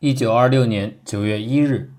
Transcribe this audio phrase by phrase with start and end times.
[0.00, 1.90] 一九二六年九月一日，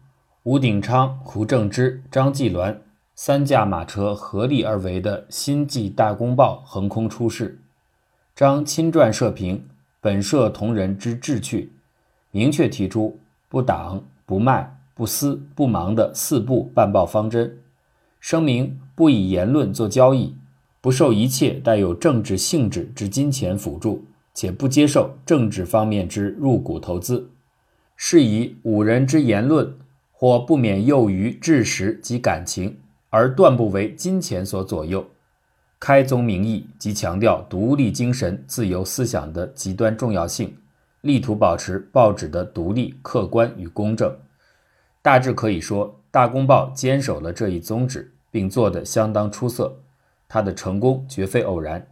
[0.44, 2.78] 吴鼎昌、胡正之、张继鸾
[3.14, 7.59] 三驾马车合力而为的《新纪大公报》横空出世。
[8.34, 9.66] 张亲撰社评，
[10.00, 11.73] 本社同仁之志趣，
[12.32, 13.20] 明确提出
[13.50, 17.57] 不党、不卖、不私、不盲的四不办报方针，
[18.21, 20.34] 声明不以言论做交易，
[20.79, 27.29] 不受一切带有政治性质之金钱辅助，且不接受政治方面之入股投资。
[28.02, 29.77] 是以五人之言论，
[30.13, 35.05] 或不免囿于志识及感情，而断不为金钱所左右。
[35.81, 40.55] 开宗明义即强调独立精神、自由思想的极端重要性，
[41.02, 44.18] 力图保持报纸的独立、客观与公正。
[45.02, 49.77] 大致可以说，《大公报》坚守了这一宗旨，并做得相当出色。
[50.29, 51.85] 它的成功绝非偶然。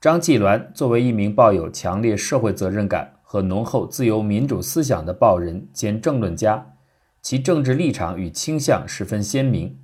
[0.00, 6.72] 张继鸾作为一名抱有强烈社会责任感，和浓厚自由民主思想的报人兼政论家，
[7.20, 9.76] 其政治立场与倾向十分鲜明，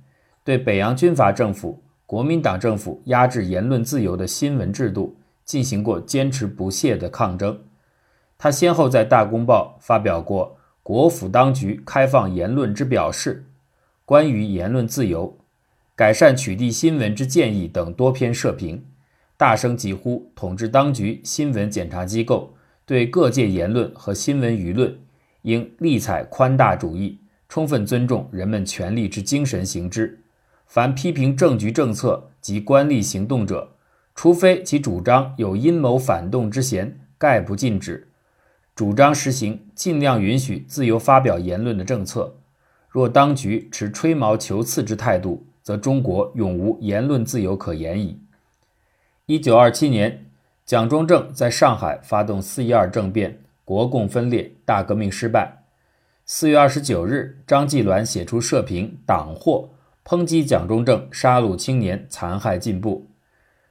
[0.43, 7.61] 对北洋军阀政府、国民党政府压制言论自由的新闻制度进行过坚持不懈的抗争。
[8.35, 13.45] 他先后在《大公报》发表过《国府当局开放言论之表示》、
[14.05, 15.37] 关于言论自由、
[15.95, 18.83] 改善取缔新闻之建议等多篇社评，
[19.37, 22.55] 大声疾呼统治当局、新闻检查机构。
[22.85, 24.95] 对各界言论和新闻舆论，
[25.41, 27.19] 应力采宽大主义，
[27.49, 30.21] 充分尊重人们权利之精神行之。
[30.67, 33.75] 凡批评政局政策及官吏行动者，
[34.13, 38.07] 除非其主张有阴谋反动之嫌，概不禁止。
[38.75, 42.35] 主张实行尽量允许自由发表言论的政策。
[42.89, 48.19] 若当局持吹毛求疵之态度，则中国永无言论自由可言矣。
[49.25, 50.21] 一九二七年。
[50.65, 55.63] 蒋中正在上海发动四一二政变，国共分裂，大革命失败。
[56.25, 59.69] 四月二十九日，张继鸾写出社评《党祸》，
[60.09, 63.05] 抨击蒋中正杀戮青年，残害进步。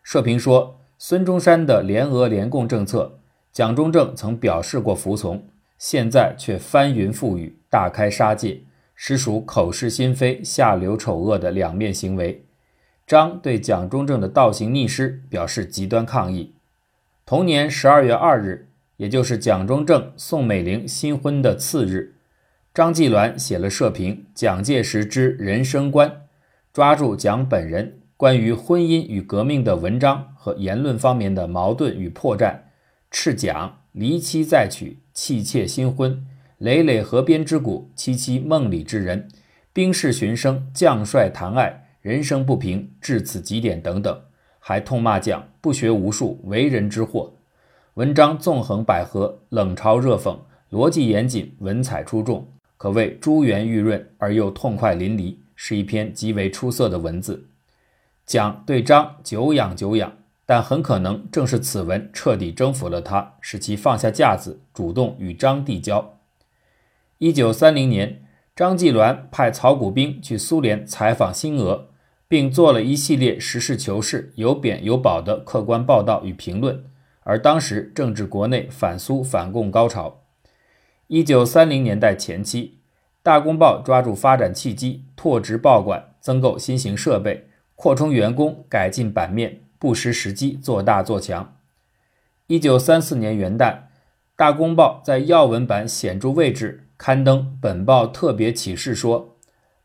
[0.05, 3.19] 社评说，孙中山的联俄联共政策，
[3.51, 5.45] 蒋中正曾表示过服从，
[5.77, 8.63] 现在却翻云覆雨，大开杀戒，
[8.95, 12.47] 实属口是心非、下流丑恶的两面行为。
[13.05, 16.55] 张对蒋中正的倒行逆施表示极端抗议。
[17.27, 18.69] 同年十二月二日，
[18.99, 22.17] 也就是蒋中正、宋美龄新婚的次日，
[22.75, 26.07] 张继鸾写了社评《蒋介石之人生观》，
[26.71, 32.59] 抓住蒋本人关于婚姻与革命的文章和言论方面的矛盾与破绽，
[33.11, 36.27] 斥蒋离妻再娶、弃妾新婚、
[36.59, 39.31] 累累河边之骨、凄凄梦里之人、
[39.73, 44.21] 兵士寻声、将帅谈爱、人生不平至此极点等等。
[44.67, 47.35] 还痛骂蒋不学无术，为人之祸。
[47.97, 50.39] 文章纵横捭阖，冷嘲热讽，
[50.71, 52.49] 逻辑严谨，文采出众，
[52.79, 57.47] 可谓珠圆玉润而又痛快淋漓，是一篇极为出色的文字。
[58.25, 60.11] 蒋对张久仰久仰，
[60.47, 66.15] 但很可能正是此文彻底征服了他，使其放下架子，主动与张递交。
[67.19, 68.25] 一九三零年，
[68.57, 71.89] 张继鸾派曹谷兵去苏联采访新俄。
[72.27, 76.85] 并做了一系列实事求是、有贬有褒的客观报道与评论，
[77.23, 80.23] 而当时正值国内反苏反共高潮。
[81.07, 82.79] 一九三零年代前期，
[83.23, 91.57] 《大公报》抓住发展契机，拓殖报馆，增购新型设备，扩充员工，改进版面，不失时机，做大做强。
[92.47, 93.73] 一九三四年元旦，
[94.35, 99.37] 《大公报》在要闻版显著位置刊登本报特别启示说：“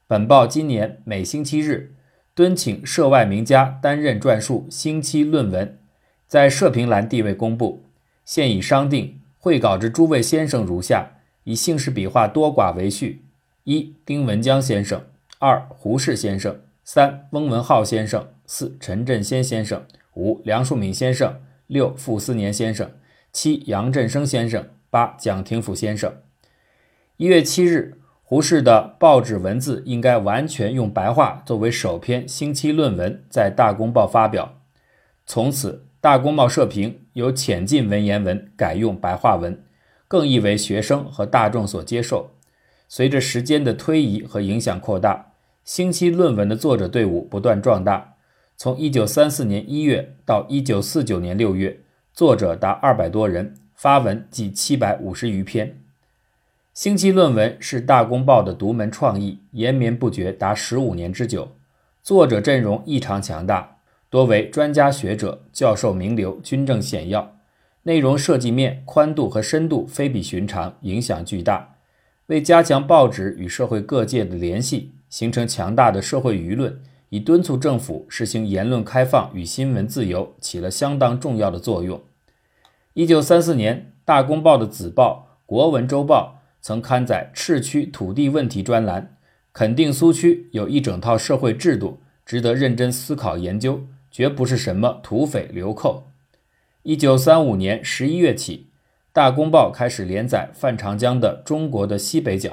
[0.07, 1.95] 本报今年每星期日。”
[2.39, 5.77] 敦请涉外名家担任撰述星期论文，
[6.25, 7.83] 在社评栏地位公布。
[8.23, 13.25] 现已商定会稿之诸位先生如下：以姓氏笔画多寡为序：
[13.66, 15.00] 一、丁文江先生；
[15.39, 16.53] 二、胡适先生；
[16.85, 19.79] 三、翁文浩先生；四、陈振先先生；
[20.16, 22.85] 五、梁漱溟先生；六、傅斯年先生；
[23.33, 26.13] 七、杨振声先生；八、蒋廷甫先生。
[27.18, 27.99] 一月七日。
[28.29, 34.61] 胡适的报纸文字应该完全用白话作为首篇星期论文，在《大公报》发表。
[35.25, 39.63] 从此，《大公报》社评由浅近文言文改用白话文，
[40.07, 42.29] 更易为学生和大众所接受。
[42.87, 45.31] 随着时间的推移和影响扩大，
[45.63, 48.13] 星期论文的作者队伍不断壮大。
[48.55, 51.79] 从1934年1月到1949年6月，
[52.13, 55.81] 作者达二百多人，发文计七百五十余篇。
[56.79, 61.49] 星期论文是大公报的独门创意，延绵不绝达十五年之久。
[62.01, 63.79] 作者阵容异常强大，
[64.09, 67.35] 多为专家学者、教授名流，军政显要。
[67.83, 71.75] 内容设计面、宽度和深度非比寻常，影响巨大。
[72.27, 76.79] 为加强报纸与社会各界的联系，形成强大的社会舆论，
[77.09, 81.99] 以敦促政府实行言论开放与新闻自由，起了相当重要的作用。
[82.93, 89.15] 一九三四年，《大公报》的子报《国文周报》曾刊载赤区土地问题专栏，
[89.53, 96.11] 肯定苏区有一整套社会制度，值得认真思考研究，绝不是什么土匪流寇。
[96.83, 98.57] 一九三五年十一月起，
[99.13, 102.50] 《大公报》开始连载范长江的《中国的西北角》，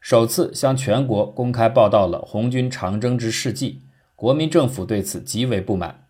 [0.00, 3.82] 首次向全国公开报道了红军长征之事迹。
[4.14, 6.06] 国民政府对此极为不满。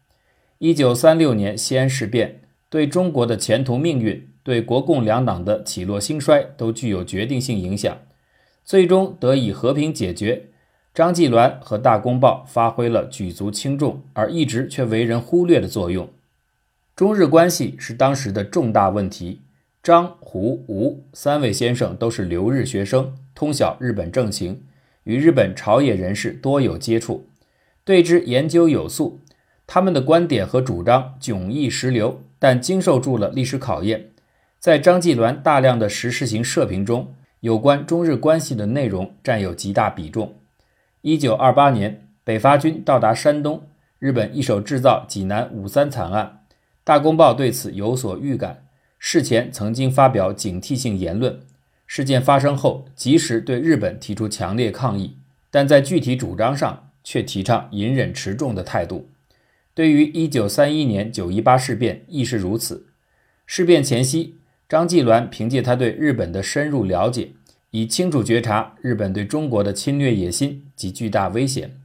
[0.59, 2.41] 一九三六年西安事变。
[2.71, 7.99] 对中国的前途命运，对国共两党的起落兴衰都具有决定性影响，
[8.65, 10.47] 最终得以和平解决。
[10.95, 16.09] 张继鸾和《大公报》发挥了举足轻重而一直却为人忽略的作用。
[16.97, 19.43] 中日关系是当时的重大问题。
[19.83, 24.63] 张、胡、吴三位先生都是留日学生，通晓日本政情，
[25.05, 27.27] 与日本朝野人士多有接触，
[27.85, 29.21] 对之研究有素。
[29.67, 32.23] 他们的观点和主张迥异时流。
[32.41, 34.11] 但经受住了历史考验，
[34.59, 40.35] 在张纪鸾大量的时事型社评中，有关中日关系的内容占有极大比重。
[41.03, 43.69] 一九二八年，北伐军到达山东，
[44.01, 46.41] 日本一手制造济南五三惨案，
[46.83, 48.65] 大公报对此有所预感，
[48.99, 51.39] 事前曾经发表警惕性言论。
[51.87, 55.17] 事件发生后，及时对日本提出强烈抗议，
[55.53, 59.09] 但在具体主张上却提倡隐忍持重的态度。
[59.73, 62.89] 对于一九三一年九一八事变亦是如此。
[63.47, 64.35] 事变前夕，
[64.69, 67.31] 张继鸾凭借他对日本的深入了解，
[67.71, 71.81] 已清楚觉察日本对中国的侵略野心及巨大危险。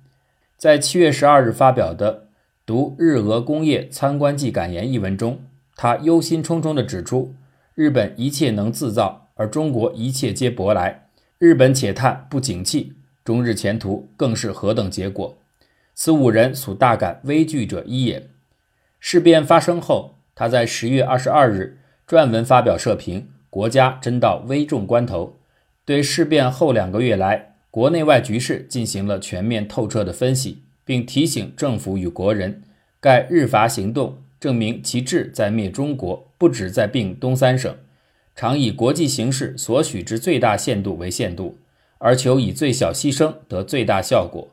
[0.58, 2.14] 在七月十二日发表的
[2.66, 5.40] 《读日俄工业参观记感言》一文中，
[5.78, 7.34] 他忧心忡忡地指出：
[7.74, 11.08] 日本一切能自造，而中国一切皆舶来。
[11.38, 12.94] 日本且叹不景气，
[13.24, 15.38] 中日前途更是何等结果？
[15.96, 18.28] 此五人所大感危惧者一也。
[19.00, 21.78] 事变发生后，他在十月二十二日
[22.08, 25.38] 撰文发表社评：“国家真到危重关头。”
[25.86, 32.64] 对事变后两个月来国内外局势进行了全面透彻的分析，并提醒政府与国人：
[33.02, 37.76] 盖日伐行动证明其志在灭中国，不止在并东三省，
[38.36, 41.58] 常以国际形势所许之最大限度为限度，
[41.98, 44.50] 而求以最小牺牲得最大效果。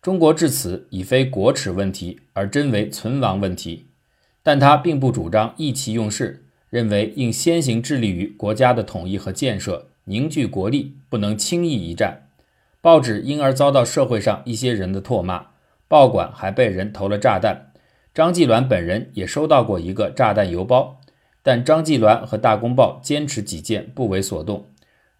[0.00, 3.86] 中国至此已非国耻问题，而真为存亡问题。
[4.42, 12.30] 但他并不主张意气用事，认为应先行致力于国家的统一和建设，凝聚国力，不能轻易一战。
[12.80, 15.48] 报纸因而遭到社会上一些人的唾骂，
[15.86, 17.72] 报馆还被人投了炸弹。
[18.14, 20.98] 张继鸾本人也收到过一个炸弹邮包，
[21.42, 24.66] 但张继鸾和《大公报》坚持己见，不为所动。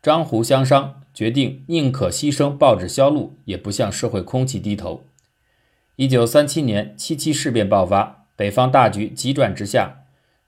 [0.00, 0.94] 张胡相商。
[1.14, 5.04] 决定宁可牺牲报纸销路，也不向社会空气低头。
[5.96, 10.01] 一九三七年七七事变爆发，北方大局急转直下。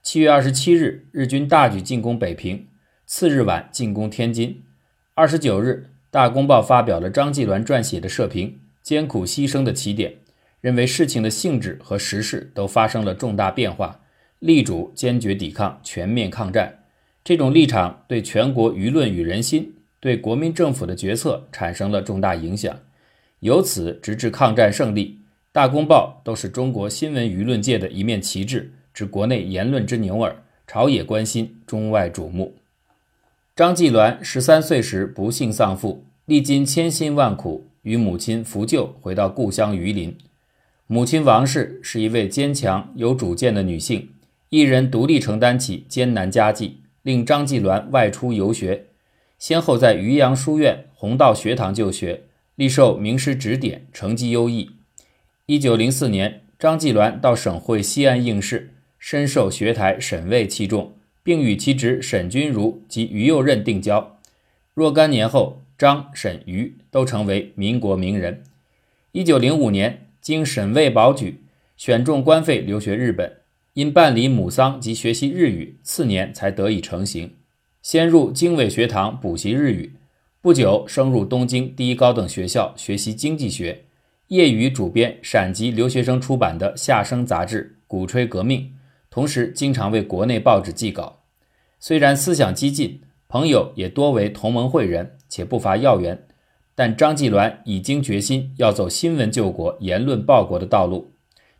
[0.05, 2.67] 七月二十七日，日军大举进攻北平，
[3.07, 4.61] 次日晚进攻天津。
[5.15, 8.49] 二十九日，《大公报》发表了张继鸾撰写的社评
[8.83, 10.11] 《艰苦牺牲的起点》，
[10.61, 14.01] 认为事情的性质和时势都发生了重大变化，
[14.37, 16.83] 力主坚决抵抗，全面抗战。
[17.23, 19.73] 这种立场对全国舆论与人心。
[19.99, 22.79] 对国民政府的决策产生了重大影响，
[23.39, 25.21] 由此直至抗战胜利，
[25.51, 32.55] 《大公报》都是中国新闻舆论界的一面旗帜，指国内言论之牛耳，朝野关心，中外瞩目。
[33.53, 40.17] 张继鸾十三岁时不幸丧父，历经千辛万苦，与母亲扶柩回到故乡榆林。
[40.87, 44.11] 母亲王氏是一位坚强有主见的女性，
[44.47, 48.85] 一人独立承担起艰难家计，令张继鸾外出游学。
[49.37, 52.21] 先后在渔阳书院、弘道学堂就学，
[52.55, 54.71] 历受名师指点，成绩优异。
[55.47, 58.74] 一九零四年，张继鸾到省会西安应试，
[59.05, 64.17] 深受学台沈卫器重，并与其侄沈君儒及于右任定交。
[64.73, 68.41] 若干年后，张、沈、于都成为民国名人。
[69.11, 71.41] 一九零五年，经沈卫保举，
[71.77, 73.31] 选中官费留学日本，
[73.73, 77.31] 因办理母丧及学习日语，次年才得以成行。
[77.83, 79.93] 先入经纬学堂补习日语，
[80.41, 83.83] 不久升入东京第一高等学校学习经济学，
[84.29, 88.71] 业余主编陕籍留学生出版的《夏生》杂志，鼓吹革命，
[89.15, 91.21] 同时经常为国内报纸寄稿。
[91.79, 96.27] 虽然思想激进，朋友也多为同盟会人，且不乏要员，
[96.75, 101.13] 但张继鸾已经决心要走新闻救国、言论报国的道路。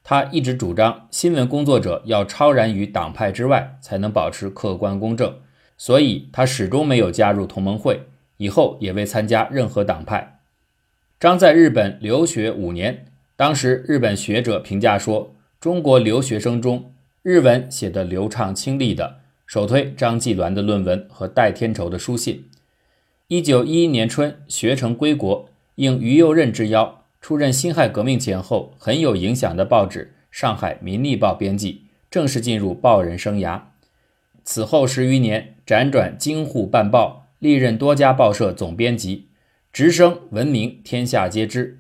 [0.04, 5.38] 他一直主张新闻工作者要超然于党派之外，才能保持客观公正，
[5.78, 10.42] 所以他始终没有加入同盟会，以后也未参加任何党派。
[11.18, 13.06] 张在日本留学五年，
[13.38, 16.92] 当时日本学者评价说，中国留学生中
[17.26, 22.46] 日文写得流畅清丽的，首推张继鸾的论文和戴天仇的书信。
[23.30, 33.60] 一九一一年春，学成归国，应于右任之邀，出任辛亥革命前后很有影响的报纸《上海民力报》编辑，正式进入报人生涯。
[34.44, 39.30] 此后十余年，辗转京沪办报，历任多家报社总编辑。
[39.74, 41.80] 直升闻名，天下皆知。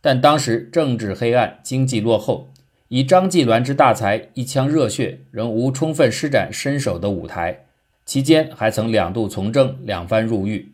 [0.00, 2.48] 但当时政治黑暗，经济落后，
[2.88, 7.66] 以张继鸾之大才，一腔热血，仍无充分施展身手的舞台。
[8.04, 10.72] 期间还曾两度从政，两番入狱。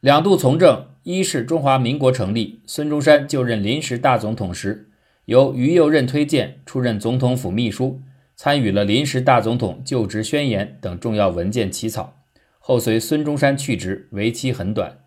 [0.00, 4.88] 两度从政，一是中华民国成立，孙中山就任临时大总统时，
[5.26, 8.00] 由于右任推荐出任总统府秘书，
[8.34, 12.14] 参与了临时大总统就职宣言等重要文件起草。
[12.58, 14.98] 后随孙中山去职，为期很短。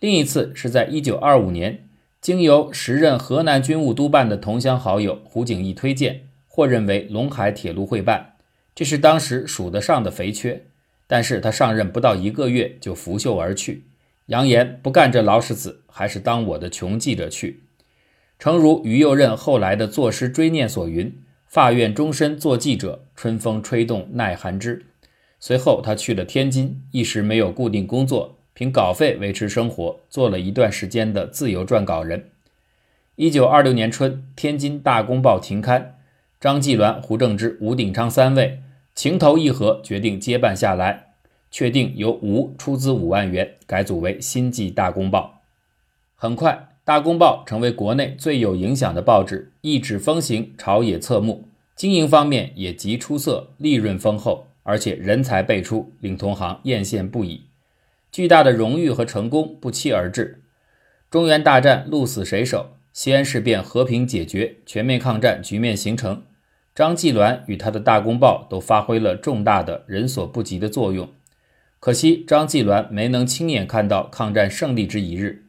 [0.00, 1.88] 另一次是在一九二五年，
[2.22, 8.36] 经由时任河南军务督办的同乡好友胡景翼推荐，获任为陇海铁路会办，
[8.76, 10.62] 这是当时数得上的肥缺。
[11.08, 13.86] 但是他上任不到一个月就拂袖而去，
[14.26, 17.64] 扬言不干这劳什子，还是当我的穷记者去。
[18.38, 24.86] 诚如于右任后来的作诗追念所云：“发愿终身做记者，春风吹动耐寒枝。”
[25.40, 28.38] 随后他去了天津，一时没有固定工作。
[28.54, 32.30] 凭稿费维持生活，做了一段时间的自由撰稿人。
[33.16, 35.98] 一九二六年春，天津《大公报》停刊，
[36.40, 38.60] 张继鸾、胡正之、吴鼎昌三位
[38.94, 41.12] 情投意合，决定接办下来，
[41.50, 45.34] 确定由吴出资五万元改组为《新纪大公报》。
[46.14, 46.52] 很快，
[46.84, 57.42] 《大公报》成为国内最有影响的报纸，一纸风行，朝野侧目，经营方面也极出色，利润丰厚，而且人才辈出，令同行艳羡不已。
[58.12, 60.42] 巨大的荣誉和成功不期而至，
[61.10, 66.22] 中原大战鹿死谁手，西安事变和平解决，全面抗战局面形成。
[66.74, 71.08] 张继鸾与他的大公报都发挥了重大的人所不及的作用。
[71.80, 75.46] 可惜张继鸾没能亲眼看到抗战胜利之一日。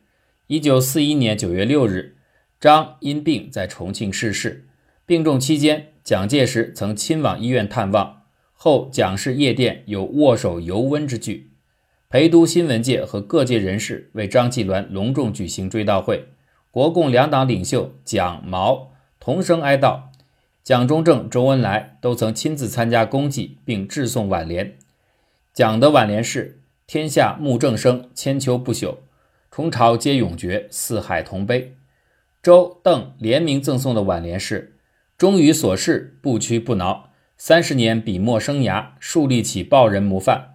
[0.48, 2.15] 一九四一年九月六日，
[2.62, 4.65] 张因病在重庆逝世。
[5.05, 11.50] 病重期间，蒋介石曾亲往医院探望，后蒋氏夜店有握手犹温之句。
[12.13, 16.27] 陪都新闻界和各界人士为张继鸾隆重举行追悼会，
[16.70, 20.00] 国共两党领袖蒋毛同声哀悼，
[20.63, 24.75] 蒋中正、周恩来都曾亲自参加公祭并致送挽联。
[25.55, 28.98] 蒋的挽联是“天下穆正生，千秋不朽；
[29.50, 31.77] 冲朝皆永绝，四海同悲”。
[32.43, 34.77] 周、邓联名赠送的挽联是
[35.17, 40.50] “忠于所事，不屈不挠，三十年笔墨生涯，树立起报人模范。”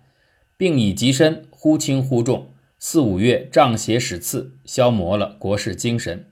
[0.58, 2.50] 并以极深，忽轻忽重，
[2.80, 6.26] 四五月仗邪使刺，消磨了国事精神。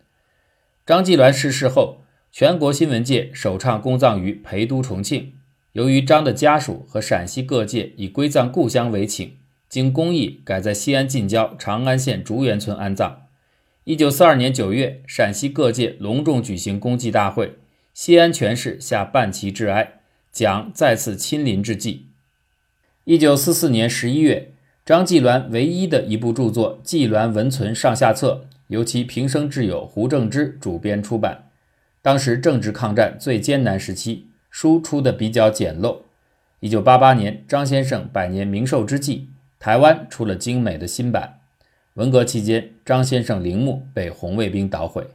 [0.84, 2.02] 张继鸾逝世后，
[2.32, 5.32] 全国新闻界首倡公葬于陪都重庆。
[5.72, 9.36] 由于张的家属和陕西各界以归葬故乡为请，
[9.68, 13.22] 经公议改在西安近郊长安县竹园村安葬。
[13.84, 17.58] 一九四二年九月，陕西各界隆重举行公祭大会，
[17.94, 20.00] 西安全市下半旗致哀，
[20.32, 22.06] 蒋再次亲临致祭。
[23.08, 24.50] 一九四四年十一月，
[24.84, 31.44] 张继鸾唯一的一部著作《继鸾文存上下册》由其平生挚友胡正之主编出版。
[32.02, 35.98] 当时正值抗战最艰难时期，书出的比较简陋。
[36.58, 39.28] 一九八八年，张先生百年冥寿之际，
[39.60, 41.38] 台湾出了精美的新版。
[41.94, 45.06] 文革期间，张先生陵墓被红卫兵捣毁。